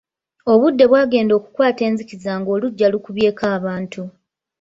[0.51, 4.01] Obudde bwagenda okukwata enzikiza ng'oluggya lukubyeko abantu.